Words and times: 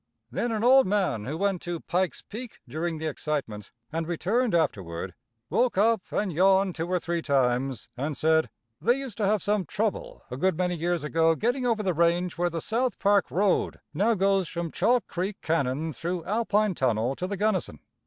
Then 0.31 0.51
an 0.51 0.63
old 0.63 0.87
man 0.87 1.25
who 1.25 1.37
went 1.37 1.61
to 1.61 1.79
Pike's 1.79 2.23
Peak 2.23 2.59
during 2.67 2.97
the 2.97 3.05
excitement 3.05 3.71
and 3.91 4.07
returned 4.07 4.55
afterward, 4.55 5.13
woke 5.47 5.77
up 5.77 6.01
and 6.09 6.33
yawned 6.33 6.73
two 6.73 6.87
or 6.87 6.99
three 6.99 7.21
times, 7.21 7.87
and 7.95 8.17
said 8.17 8.49
they 8.81 8.95
used 8.95 9.17
to 9.19 9.27
have 9.27 9.43
some 9.43 9.63
trouble, 9.63 10.23
a 10.31 10.37
good 10.37 10.57
many 10.57 10.73
years 10.75 11.03
ago 11.03 11.35
getting 11.35 11.67
over 11.67 11.83
the 11.83 11.93
range 11.93 12.35
where 12.35 12.49
the 12.49 12.61
South 12.61 12.97
Park 12.97 13.29
road 13.29 13.79
now 13.93 14.15
goes 14.15 14.49
from 14.49 14.71
Chalk 14.71 15.05
Creek 15.05 15.39
Canon 15.43 15.93
through 15.93 16.25
Alpine 16.25 16.73
Tunnel 16.73 17.15
to 17.15 17.27
the 17.27 17.37
Gunnison. 17.37 17.79